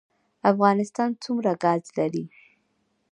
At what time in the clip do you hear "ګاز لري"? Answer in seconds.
1.63-2.23